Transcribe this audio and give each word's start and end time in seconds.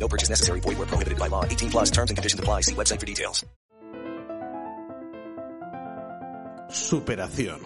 No 0.00 0.08
purchase 0.08 0.30
necessary. 0.30 0.60
Void 0.60 0.78
where 0.78 0.86
prohibited 0.86 1.18
by 1.18 1.28
law. 1.28 1.44
18 1.44 1.70
plus 1.70 1.90
terms 1.90 2.10
and 2.10 2.16
conditions 2.16 2.40
apply. 2.40 2.62
See 2.62 2.74
website 2.74 2.98
for 2.98 3.06
details. 3.06 3.44
Superación. 6.70 7.60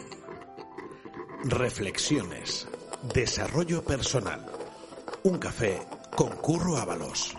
Reflexiones. 1.44 2.66
Desarrollo 3.14 3.84
personal. 3.84 4.40
Un 5.24 5.38
café 5.38 5.80
con 6.16 6.30
Curro 6.30 6.76
Ábalos. 6.78 7.36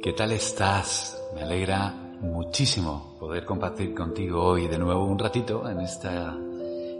¿Qué 0.00 0.12
tal 0.12 0.30
estás? 0.30 1.20
Me 1.34 1.42
alegra 1.42 1.90
muchísimo 2.20 3.16
poder 3.18 3.44
compartir 3.44 3.92
contigo 3.92 4.40
hoy 4.40 4.68
de 4.68 4.78
nuevo 4.78 5.04
un 5.04 5.18
ratito 5.18 5.68
en 5.68 5.80
esta 5.80 6.36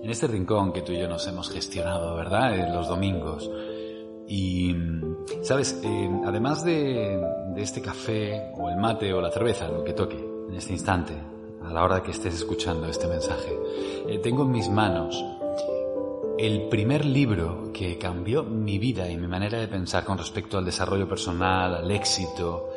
en 0.02 0.10
este 0.10 0.27
rincón 0.27 0.73
que 0.73 0.82
tú 0.82 0.92
y 0.92 0.98
yo 0.98 1.09
nos 1.09 1.27
hemos 1.27 1.50
gestionado, 1.50 2.16
¿verdad? 2.16 2.55
En 2.55 2.74
los 2.74 2.88
domingos. 2.88 3.50
Y, 4.28 4.74
sabes, 5.42 5.80
eh, 5.84 6.10
además 6.24 6.64
de, 6.64 7.20
de, 7.55 7.62
este 7.62 7.80
café 7.80 8.50
o 8.56 8.69
el 8.69 8.77
mate 8.77 9.12
o 9.12 9.20
la 9.20 9.30
cerveza, 9.30 9.69
lo 9.69 9.84
que 9.84 9.92
toque 9.92 10.16
en 10.16 10.55
este 10.55 10.72
instante, 10.72 11.14
a 11.64 11.72
la 11.72 11.84
hora 11.84 12.03
que 12.03 12.11
estés 12.11 12.34
escuchando 12.34 12.88
este 12.88 13.06
mensaje, 13.06 13.56
eh, 14.08 14.19
tengo 14.19 14.42
en 14.42 14.50
mis 14.50 14.69
manos 14.69 15.25
el 16.38 16.69
primer 16.69 17.05
libro 17.05 17.72
que 17.72 17.97
cambió 17.97 18.42
mi 18.44 18.78
vida 18.78 19.10
y 19.10 19.16
mi 19.16 19.27
manera 19.27 19.58
de 19.58 19.69
pensar 19.69 20.05
con 20.05 20.19
respecto 20.19 20.58
al 20.58 20.64
desarrollo 20.64 21.08
personal, 21.08 21.75
al 21.75 21.91
éxito, 21.91 22.69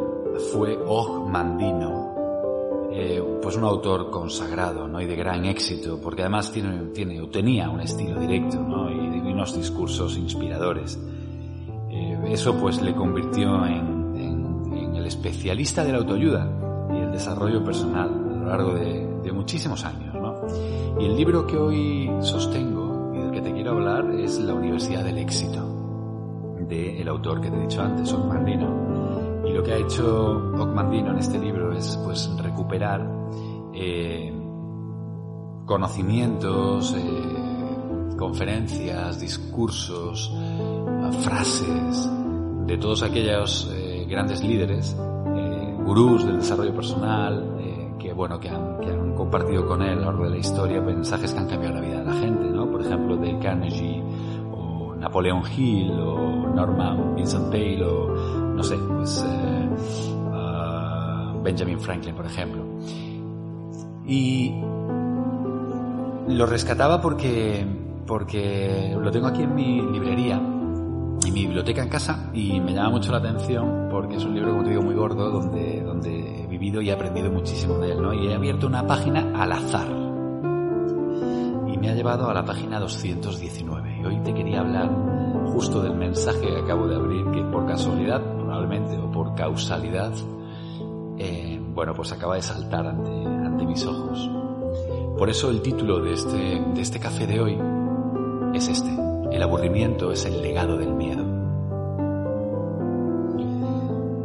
fue 0.52 0.76
Og 0.76 1.30
Mandino, 1.30 2.90
eh, 2.94 3.24
pues 3.44 3.56
un 3.58 3.66
autor 3.66 4.10
consagrado 4.10 4.88
¿no? 4.88 5.00
y 5.02 5.06
de 5.06 5.16
gran 5.16 5.46
éxito, 5.46 6.02
porque 6.02 6.24
además 6.24 6.52
tiene, 6.52 6.86
tiene 6.96 7.22
tenía 7.28 7.70
un 7.70 7.82
estilo 7.82 8.20
directo 8.20 8.58
¿no? 8.58 8.90
y, 8.90 9.20
y 9.20 9.32
unos 9.32 9.56
discursos 9.56 10.18
inspiradores. 10.18 11.00
eso 12.28 12.60
pues 12.60 12.82
le 12.82 12.96
convirtió 12.96 13.64
en 13.68 13.95
el 15.06 15.10
especialista 15.10 15.84
de 15.84 15.92
la 15.92 16.00
autoayuda 16.00 16.50
y 16.92 16.98
el 16.98 17.12
desarrollo 17.12 17.64
personal 17.64 18.10
a 18.10 18.38
lo 18.40 18.46
largo 18.46 18.74
de, 18.74 19.08
de 19.22 19.32
muchísimos 19.32 19.86
años. 19.86 20.16
¿no? 20.16 20.36
Y 21.00 21.06
el 21.06 21.16
libro 21.16 21.46
que 21.46 21.56
hoy 21.58 22.12
sostengo 22.22 23.12
y 23.14 23.20
del 23.20 23.32
que 23.32 23.42
te 23.42 23.54
quiero 23.54 23.74
hablar 23.74 24.10
es 24.20 24.40
La 24.40 24.56
Universidad 24.56 25.04
del 25.04 25.20
Éxito, 25.20 26.58
del 26.68 26.98
el 27.02 27.08
autor 27.08 27.40
que 27.40 27.52
te 27.52 27.56
he 27.56 27.62
dicho 27.62 27.84
antes, 27.84 28.12
Ocmandino. 28.14 29.44
Y 29.46 29.54
lo 29.54 29.62
que 29.62 29.74
ha 29.74 29.78
hecho 29.78 30.54
Ocmandino 30.58 31.12
en 31.12 31.20
este 31.20 31.38
libro 31.38 31.72
es 31.72 32.00
pues 32.04 32.28
recuperar 32.40 33.08
eh, 33.76 34.34
conocimientos, 35.68 36.96
eh, 36.98 38.16
conferencias, 38.18 39.20
discursos, 39.20 40.34
frases 41.22 42.10
de 42.66 42.78
todos 42.80 43.04
aquellos 43.04 43.72
eh, 43.72 43.85
grandes 44.06 44.44
líderes, 44.44 44.96
eh, 45.36 45.76
gurús 45.84 46.26
del 46.26 46.38
desarrollo 46.38 46.74
personal, 46.74 47.58
eh, 47.60 47.92
que 48.00 48.14
bueno, 48.14 48.40
que 48.40 48.50
han, 48.50 48.80
que 48.80 48.90
han, 48.90 49.14
compartido 49.16 49.66
con 49.66 49.82
él 49.82 49.94
a 49.94 49.96
lo 49.96 50.06
largo 50.06 50.24
de 50.26 50.30
la 50.32 50.38
historia 50.38 50.82
mensajes 50.82 51.34
que 51.34 51.40
han 51.40 51.48
cambiado 51.48 51.76
la 51.76 51.82
vida 51.82 52.00
de 52.00 52.06
la 52.06 52.14
gente, 52.14 52.50
¿no? 52.50 52.70
Por 52.70 52.82
ejemplo, 52.82 53.16
Dale 53.16 53.40
Carnegie, 53.40 54.04
o 54.52 54.94
Napoleon 54.96 55.42
Hill, 55.56 55.92
o 55.92 56.50
Norman 56.54 57.16
Vincent 57.16 57.50
Peale, 57.50 57.86
o 57.86 58.08
no 58.56 58.64
sé, 58.64 58.78
pues 58.78 59.24
uh, 59.24 61.42
Benjamin 61.42 61.80
Franklin, 61.80 62.14
por 62.14 62.26
ejemplo. 62.26 62.62
Y 64.06 64.54
lo 66.28 66.46
rescataba 66.46 67.02
porque, 67.02 67.66
porque 68.06 68.96
lo 69.00 69.10
tengo 69.12 69.28
aquí 69.28 69.44
en 69.44 69.56
mi 69.56 69.82
librería 69.82 70.42
y 71.24 71.32
mi 71.32 71.42
biblioteca 71.46 71.84
en 71.84 71.90
casa 71.90 72.30
y 72.34 72.60
me 72.60 72.74
llama 72.74 72.90
mucho 72.92 73.12
la 73.12 73.20
atención 73.20 73.88
porque 73.90 74.16
es 74.16 74.26
un 74.26 74.36
libro, 74.36 74.52
como 74.52 74.64
te 74.64 74.70
digo, 74.72 74.82
muy 74.82 74.96
gordo 74.96 75.30
donde, 75.30 75.82
donde 75.82 76.44
he 76.44 76.48
vivido 76.48 76.82
y 76.82 76.90
he 76.90 76.94
aprendido 76.94 77.32
muchísimo 77.32 77.78
de 77.80 77.92
él, 77.92 78.02
¿no? 78.02 78.14
Y 78.14 78.28
he 78.28 78.36
abierto 78.36 78.68
una 78.68 78.86
página 78.86 79.32
al 79.42 79.52
azar 79.52 79.88
y 81.68 81.78
me 81.78 81.90
ha 81.90 81.96
llevado 81.96 82.30
a 82.30 82.34
la 82.34 82.44
página 82.44 82.80
219 82.80 84.00
y 84.02 84.06
hoy 84.06 84.20
te 84.24 84.34
quería 84.34 84.62
hablar 84.62 84.90
justo 85.48 85.82
del 85.82 85.96
mensaje 85.96 86.42
que 86.42 86.58
acabo 86.58 86.88
de 86.88 86.96
abrir 86.96 87.26
que 87.32 87.42
por 87.44 87.66
casualidad, 87.66 88.22
probablemente, 88.22 88.98
o 88.98 89.10
por 89.12 89.36
causalidad, 89.36 90.14
eh, 91.18 91.62
bueno, 91.74 91.94
pues 91.94 92.12
acaba 92.12 92.36
de 92.36 92.42
saltar 92.42 92.86
ante, 92.86 93.12
ante 93.12 93.66
mis 93.66 93.86
ojos. 93.86 94.30
Por 95.18 95.30
eso 95.30 95.50
el 95.50 95.62
título 95.62 96.02
de 96.02 96.14
este, 96.14 96.38
de 96.38 96.82
este 96.82 97.00
café 97.00 97.26
de 97.26 97.40
hoy 97.40 97.58
es 98.54 98.68
este. 98.68 99.05
El 99.36 99.44
aburrimiento 99.44 100.14
es 100.14 100.26
el 100.26 100.42
legado 100.42 100.78
del 100.78 100.94
miedo. 100.94 101.26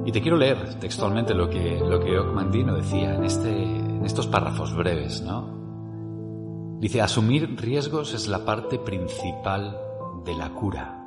Y 0.06 0.12
te 0.12 0.22
quiero 0.22 0.36
leer 0.36 0.78
textualmente 0.78 1.34
lo 1.34 1.50
que, 1.50 1.80
lo 1.80 1.98
que 1.98 2.16
Ocmandino 2.16 2.76
decía 2.76 3.16
en, 3.16 3.24
este, 3.24 3.50
en 3.50 4.06
estos 4.06 4.28
párrafos 4.28 4.72
breves, 4.72 5.20
¿no? 5.22 6.78
Dice, 6.78 7.00
asumir 7.02 7.60
riesgos 7.60 8.14
es 8.14 8.28
la 8.28 8.44
parte 8.44 8.78
principal 8.78 9.76
de 10.24 10.34
la 10.36 10.50
cura. 10.50 11.04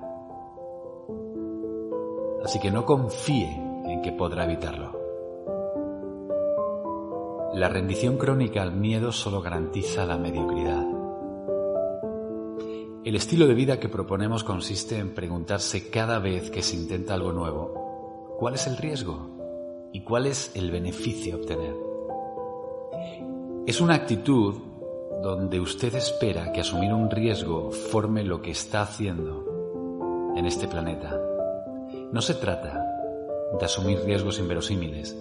Así 2.43 2.59
que 2.59 2.71
no 2.71 2.85
confíe 2.85 3.55
en 3.85 4.01
que 4.01 4.11
podrá 4.11 4.43
evitarlo. 4.43 4.99
La 7.53 7.69
rendición 7.69 8.17
crónica 8.17 8.63
al 8.63 8.73
miedo 8.73 9.13
solo 9.13 9.41
garantiza 9.41 10.05
la 10.05 10.17
mediocridad. 10.17 10.92
El 13.05 13.17
estilo 13.17 13.47
de 13.47 13.53
vida 13.53 13.81
que 13.81 13.89
proponemos 13.89 14.45
consiste 14.45 14.97
en 14.97 15.13
preguntarse 15.13 15.89
cada 15.89 16.19
vez 16.19 16.49
que 16.49 16.61
se 16.61 16.77
intenta 16.77 17.13
algo 17.13 17.33
nuevo, 17.33 18.37
¿cuál 18.39 18.53
es 18.53 18.65
el 18.65 18.77
riesgo? 18.77 19.89
¿Y 19.91 20.05
cuál 20.05 20.25
es 20.25 20.55
el 20.55 20.71
beneficio 20.71 21.33
a 21.33 21.37
obtener? 21.37 21.75
Es 23.67 23.81
una 23.81 23.95
actitud 23.95 24.55
donde 25.21 25.59
usted 25.59 25.93
espera 25.95 26.53
que 26.53 26.61
asumir 26.61 26.93
un 26.93 27.11
riesgo 27.11 27.71
forme 27.71 28.23
lo 28.23 28.41
que 28.41 28.51
está 28.51 28.83
haciendo 28.83 30.33
en 30.37 30.45
este 30.45 30.69
planeta. 30.69 31.19
No 32.13 32.21
se 32.21 32.35
trata 32.35 32.85
de 33.59 33.65
asumir 33.65 33.99
riesgos 34.05 34.39
inverosímiles. 34.39 35.13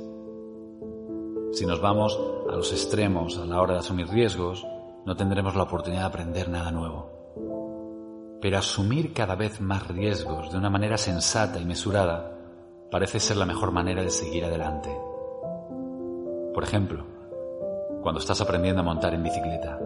Si 1.50 1.66
nos 1.66 1.80
vamos 1.80 2.16
a 2.48 2.54
los 2.54 2.70
extremos 2.70 3.38
a 3.38 3.44
la 3.44 3.60
hora 3.60 3.72
de 3.72 3.80
asumir 3.80 4.06
riesgos, 4.06 4.64
no 5.04 5.16
tendremos 5.16 5.56
la 5.56 5.64
oportunidad 5.64 6.02
de 6.02 6.06
aprender 6.06 6.48
nada 6.48 6.70
nuevo. 6.70 7.11
Pero 8.42 8.58
asumir 8.58 9.14
cada 9.14 9.36
vez 9.36 9.60
más 9.60 9.86
riesgos 9.86 10.50
de 10.50 10.58
una 10.58 10.68
manera 10.68 10.98
sensata 10.98 11.60
y 11.60 11.64
mesurada 11.64 12.36
parece 12.90 13.20
ser 13.20 13.36
la 13.36 13.46
mejor 13.46 13.70
manera 13.70 14.02
de 14.02 14.10
seguir 14.10 14.44
adelante. 14.44 14.90
Por 16.52 16.64
ejemplo, 16.64 17.06
cuando 18.02 18.20
estás 18.20 18.40
aprendiendo 18.40 18.80
a 18.80 18.84
montar 18.84 19.14
en 19.14 19.22
bicicleta. 19.22 19.78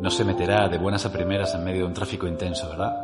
No 0.00 0.10
se 0.10 0.24
meterá 0.24 0.68
de 0.68 0.76
buenas 0.76 1.06
a 1.06 1.12
primeras 1.12 1.54
en 1.54 1.64
medio 1.64 1.80
de 1.80 1.86
un 1.86 1.94
tráfico 1.94 2.26
intenso, 2.26 2.68
¿verdad? 2.68 2.94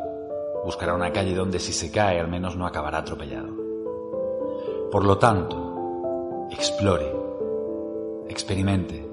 Buscará 0.63 0.93
una 0.93 1.11
calle 1.11 1.33
donde 1.33 1.59
si 1.59 1.73
se 1.73 1.91
cae 1.91 2.19
al 2.19 2.27
menos 2.27 2.55
no 2.55 2.67
acabará 2.67 2.99
atropellado. 2.99 3.49
Por 4.91 5.03
lo 5.03 5.17
tanto, 5.17 6.47
explore, 6.51 7.11
experimente, 8.29 9.12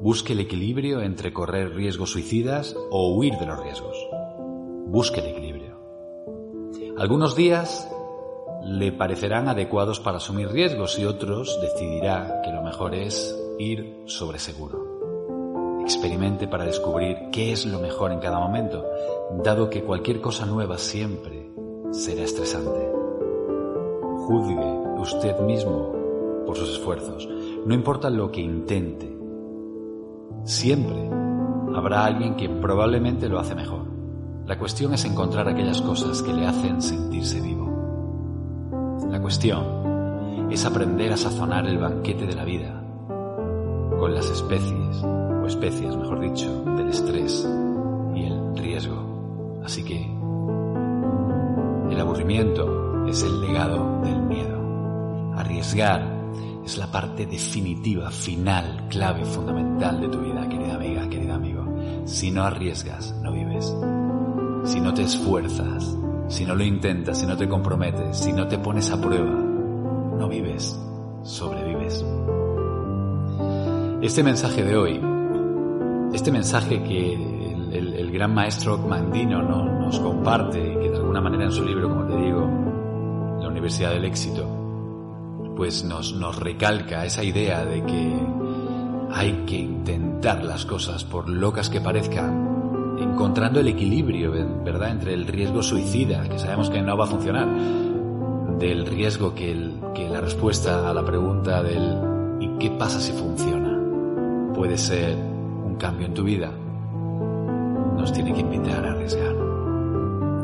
Busque 0.00 0.32
el 0.32 0.40
equilibrio 0.40 1.02
entre 1.02 1.30
correr 1.30 1.74
riesgos 1.74 2.12
suicidas 2.12 2.74
o 2.90 3.14
huir 3.14 3.34
de 3.34 3.44
los 3.44 3.62
riesgos. 3.62 4.08
Busque 4.86 5.20
el 5.20 5.26
equilibrio. 5.26 5.78
Algunos 6.96 7.36
días 7.36 7.86
le 8.64 8.92
parecerán 8.92 9.48
adecuados 9.48 10.00
para 10.00 10.16
asumir 10.16 10.48
riesgos 10.48 10.98
y 10.98 11.04
otros 11.04 11.60
decidirá 11.60 12.40
que 12.42 12.50
lo 12.50 12.62
mejor 12.62 12.94
es 12.94 13.38
ir 13.58 14.04
sobre 14.06 14.38
seguro. 14.38 14.88
experimente 15.82 16.46
para 16.46 16.64
descubrir 16.64 17.30
qué 17.32 17.52
es 17.52 17.66
lo 17.66 17.80
mejor 17.80 18.12
en 18.12 18.20
cada 18.20 18.38
momento, 18.38 18.86
dado 19.42 19.68
que 19.68 19.82
cualquier 19.82 20.20
cosa 20.20 20.46
nueva 20.46 20.78
siempre 20.78 21.50
será 21.90 22.22
estresante. 22.22 22.90
Juzgue 24.26 25.00
usted 25.00 25.38
mismo 25.40 25.92
por 26.46 26.56
sus 26.56 26.70
esfuerzos, 26.70 27.28
no 27.66 27.74
importa 27.74 28.08
lo 28.08 28.30
que 28.30 28.40
intente. 28.40 29.19
Siempre 30.44 31.08
habrá 31.74 32.04
alguien 32.04 32.34
que 32.36 32.48
probablemente 32.48 33.28
lo 33.28 33.38
hace 33.38 33.54
mejor. 33.54 33.84
La 34.46 34.58
cuestión 34.58 34.94
es 34.94 35.04
encontrar 35.04 35.48
aquellas 35.48 35.80
cosas 35.80 36.22
que 36.22 36.32
le 36.32 36.46
hacen 36.46 36.82
sentirse 36.82 37.40
vivo. 37.40 37.70
La 39.10 39.20
cuestión 39.20 40.50
es 40.50 40.64
aprender 40.64 41.12
a 41.12 41.16
sazonar 41.16 41.66
el 41.66 41.78
banquete 41.78 42.26
de 42.26 42.34
la 42.34 42.44
vida 42.44 42.80
con 43.98 44.14
las 44.14 44.30
especies, 44.30 45.04
o 45.04 45.46
especies 45.46 45.94
mejor 45.94 46.20
dicho, 46.20 46.64
del 46.76 46.88
estrés 46.88 47.46
y 48.14 48.24
el 48.24 48.56
riesgo. 48.56 49.60
Así 49.62 49.84
que 49.84 50.00
el 51.90 52.00
aburrimiento 52.00 53.06
es 53.06 53.22
el 53.22 53.40
legado 53.42 54.00
del 54.02 54.22
miedo. 54.22 55.34
Arriesgar 55.36 56.19
es 56.64 56.78
la 56.78 56.90
parte 56.90 57.26
definitiva, 57.26 58.10
final, 58.10 58.86
clave, 58.88 59.24
fundamental 59.24 60.00
de 60.00 60.08
tu 60.08 60.20
vida, 60.20 60.48
querida 60.48 60.74
amiga, 60.74 61.08
querido 61.08 61.34
amigo. 61.34 61.64
Si 62.04 62.30
no 62.30 62.44
arriesgas, 62.44 63.14
no 63.22 63.32
vives. 63.32 63.74
Si 64.64 64.80
no 64.80 64.92
te 64.92 65.02
esfuerzas, 65.02 65.96
si 66.28 66.44
no 66.44 66.54
lo 66.54 66.62
intentas, 66.62 67.18
si 67.18 67.26
no 67.26 67.36
te 67.36 67.48
comprometes, 67.48 68.16
si 68.16 68.32
no 68.32 68.46
te 68.46 68.58
pones 68.58 68.90
a 68.90 69.00
prueba, 69.00 69.30
no 69.30 70.28
vives, 70.28 70.78
sobrevives. 71.22 72.04
Este 74.02 74.22
mensaje 74.22 74.62
de 74.62 74.76
hoy, 74.76 75.00
este 76.12 76.30
mensaje 76.30 76.82
que 76.82 77.14
el, 77.72 78.10
gran 78.12 78.34
maestro 78.34 78.76
Mandino 78.76 79.42
nos 79.42 79.98
comparte 80.00 80.58
y 80.58 80.74
que 80.78 80.90
de 80.90 80.96
alguna 80.96 81.20
manera 81.20 81.44
en 81.44 81.52
su 81.52 81.64
libro, 81.64 81.88
como 81.88 82.04
te 82.06 82.16
digo, 82.16 82.40
La 83.40 83.48
Universidad 83.48 83.92
del 83.92 84.04
Éxito, 84.04 84.59
pues 85.60 85.84
nos, 85.84 86.14
nos 86.14 86.36
recalca 86.36 87.04
esa 87.04 87.22
idea 87.22 87.66
de 87.66 87.84
que 87.84 88.16
hay 89.12 89.44
que 89.44 89.58
intentar 89.58 90.42
las 90.42 90.64
cosas 90.64 91.04
por 91.04 91.28
locas 91.28 91.68
que 91.68 91.82
parezcan, 91.82 92.96
encontrando 92.98 93.60
el 93.60 93.68
equilibrio, 93.68 94.32
¿verdad?, 94.64 94.88
entre 94.88 95.12
el 95.12 95.26
riesgo 95.26 95.62
suicida, 95.62 96.26
que 96.30 96.38
sabemos 96.38 96.70
que 96.70 96.80
no 96.80 96.96
va 96.96 97.04
a 97.04 97.08
funcionar, 97.08 97.46
del 98.58 98.86
riesgo 98.86 99.34
que, 99.34 99.70
que 99.94 100.08
la 100.08 100.22
respuesta 100.22 100.88
a 100.88 100.94
la 100.94 101.04
pregunta 101.04 101.62
del 101.62 101.98
¿y 102.40 102.48
qué 102.58 102.70
pasa 102.70 102.98
si 102.98 103.12
funciona? 103.12 103.78
puede 104.54 104.78
ser 104.78 105.14
un 105.14 105.76
cambio 105.76 106.06
en 106.06 106.14
tu 106.14 106.24
vida, 106.24 106.50
nos 107.98 108.10
tiene 108.14 108.32
que 108.32 108.40
invitar 108.40 108.82
a 108.82 108.92
arriesgar. 108.92 109.34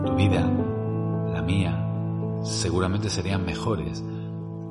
Tu 0.04 0.14
vida, 0.14 0.46
la 1.32 1.40
mía, 1.40 1.88
seguramente 2.42 3.08
serían 3.08 3.46
mejores 3.46 4.04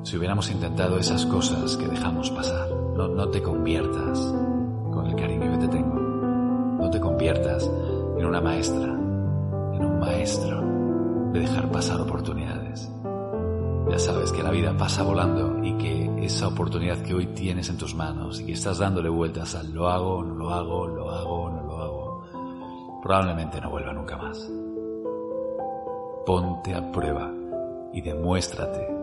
si 0.06 0.16
hubiéramos 0.16 0.48
intentado 0.52 0.98
esas 0.98 1.26
cosas 1.26 1.76
que 1.76 1.88
dejamos 1.88 2.30
pasar. 2.30 2.70
No, 2.70 3.28
te 3.28 3.42
conviertas 3.42 4.20
con 4.92 5.04
el 5.06 5.16
cariño 5.16 5.50
que 5.50 5.66
te 5.66 5.68
tengo. 5.68 5.98
No 5.98 6.88
te 6.88 7.00
conviertas 7.00 7.68
en 8.16 8.24
una 8.24 8.40
maestra, 8.40 8.86
en 8.86 9.84
un 9.84 9.98
maestro 9.98 10.60
de 11.32 11.40
dejar 11.40 11.72
pasar 11.72 12.00
oportunidades. 12.00 12.88
Ya 13.90 13.98
sabes 13.98 14.30
que 14.30 14.44
la 14.44 14.52
vida 14.52 14.76
pasa 14.76 15.02
volando 15.02 15.64
y 15.64 15.72
que 15.76 16.24
esa 16.24 16.46
oportunidad 16.48 16.98
que 16.98 17.12
hoy 17.12 17.26
tienes 17.26 17.68
en 17.68 17.76
tus 17.76 17.96
manos 17.96 18.40
y 18.40 18.46
que 18.46 18.52
estás 18.52 18.78
dándole 18.78 19.08
vueltas 19.08 19.56
al 19.56 19.72
lo 19.72 19.88
hago, 19.88 20.22
no 20.22 20.34
lo 20.36 20.50
hago, 20.50 20.86
lo 20.86 21.10
hago, 21.10 21.50
no 21.50 21.62
lo 21.62 21.82
hago, 21.82 23.00
probablemente 23.02 23.60
no 23.60 23.70
vuelva 23.70 23.92
nunca 23.92 24.16
más. 24.16 24.48
Ponte 26.24 26.74
a 26.76 26.92
prueba 26.92 27.32
y 27.92 28.00
demuéstrate 28.00 28.95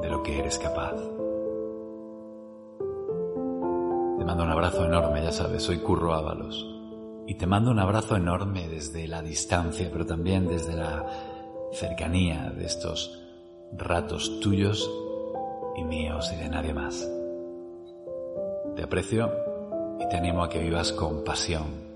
de 0.00 0.08
lo 0.08 0.22
que 0.22 0.38
eres 0.38 0.58
capaz. 0.58 0.94
Te 4.18 4.24
mando 4.24 4.44
un 4.44 4.50
abrazo 4.50 4.84
enorme, 4.84 5.22
ya 5.22 5.32
sabes, 5.32 5.62
soy 5.62 5.78
Curro 5.78 6.14
Ábalos. 6.14 6.66
Y 7.26 7.34
te 7.34 7.46
mando 7.46 7.70
un 7.70 7.78
abrazo 7.78 8.16
enorme 8.16 8.68
desde 8.68 9.06
la 9.06 9.22
distancia, 9.22 9.88
pero 9.92 10.06
también 10.06 10.48
desde 10.48 10.74
la 10.74 11.06
cercanía 11.72 12.50
de 12.56 12.64
estos 12.64 13.22
ratos 13.76 14.40
tuyos 14.40 14.90
y 15.76 15.84
míos 15.84 16.30
y 16.32 16.36
de 16.36 16.48
nadie 16.48 16.72
más. 16.72 17.08
Te 18.74 18.82
aprecio 18.82 19.30
y 20.00 20.08
te 20.08 20.16
animo 20.16 20.42
a 20.42 20.48
que 20.48 20.60
vivas 20.60 20.92
con 20.92 21.24
pasión. 21.24 21.88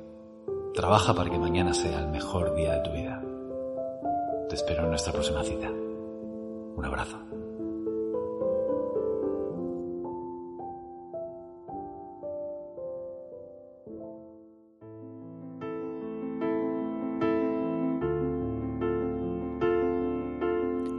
Trabaja 0.74 1.14
para 1.14 1.30
que 1.30 1.38
mañana 1.38 1.72
sea 1.74 2.00
el 2.00 2.08
mejor 2.08 2.54
día 2.54 2.74
de 2.74 2.80
tu 2.80 2.90
vida. 2.92 3.22
Te 4.48 4.54
espero 4.54 4.84
en 4.84 4.90
nuestra 4.90 5.12
próxima 5.12 5.42
cita. 5.42 5.70
Un 5.70 6.84
abrazo. 6.84 7.41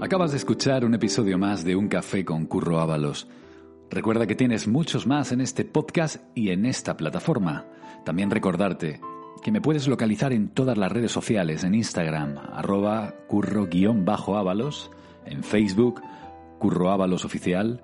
Acabas 0.04 0.32
de 0.32 0.38
escuchar 0.38 0.84
un 0.84 0.96
episodio 0.96 1.38
más 1.38 1.64
de 1.64 1.78
Un 1.78 1.88
Café 1.88 2.26
con 2.26 2.46
Curro 2.46 2.82
Ábalos. 2.82 3.26
Recuerda 3.90 4.28
que 4.28 4.36
tienes 4.36 4.68
muchos 4.68 5.08
más 5.08 5.32
en 5.32 5.40
este 5.40 5.64
podcast 5.64 6.18
y 6.36 6.50
en 6.50 6.66
esta 6.66 6.98
plataforma. 6.98 7.64
También 8.04 8.30
recordarte 8.30 9.00
que 9.42 9.54
me 9.54 9.62
puedes 9.62 9.88
localizar 9.88 10.34
en 10.34 10.50
todas 10.50 10.78
las 10.78 10.92
redes 10.92 11.14
sociales, 11.14 11.64
en 11.64 11.74
Instagram, 11.74 12.38
arroba 12.52 13.16
curro-ábalos, 13.30 14.92
en 15.26 15.42
Facebook, 15.42 16.02
Curro 16.60 16.92
Ábalos 16.92 17.24
Oficial, 17.24 17.82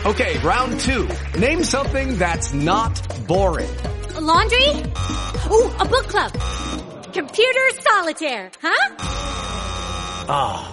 Okay, 0.05 0.37
round 0.39 0.79
two. 0.81 1.07
Name 1.39 1.63
something 1.63 2.17
that's 2.17 2.53
not 2.53 2.91
boring. 3.25 3.69
A 4.15 4.21
laundry? 4.21 4.67
Ooh, 5.49 5.71
a 5.79 5.85
book 5.85 6.07
club. 6.09 6.31
Computer 7.13 7.69
solitaire, 7.79 8.51
huh? 8.61 8.95
Ah, 10.27 10.72